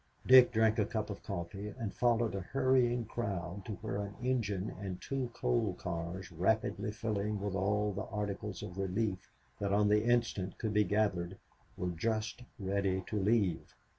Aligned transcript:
Dick 0.25 0.51
drank 0.51 0.79
a 0.79 0.85
cup 0.87 1.11
of 1.11 1.21
coffee 1.21 1.75
and 1.77 1.93
followed 1.93 2.33
a 2.33 2.39
hurrying 2.41 3.05
crowd 3.05 3.63
to 3.65 3.73
where 3.83 3.97
an 4.01 4.15
engine 4.23 4.75
and 4.79 4.99
two 4.99 5.29
coal 5.35 5.75
cars 5.75 6.31
rapidly 6.31 6.91
filling 6.91 7.39
with 7.39 7.53
all 7.53 7.93
the 7.93 8.05
articles 8.05 8.63
of 8.63 8.79
relief 8.79 9.29
that 9.59 9.71
on 9.71 9.89
the 9.89 10.03
instant 10.05 10.57
could 10.57 10.73
be 10.73 10.83
gathered, 10.85 11.37
were 11.77 11.91
just 11.91 12.41
ready 12.57 13.03
to 13.05 13.15
leave. 13.19 13.75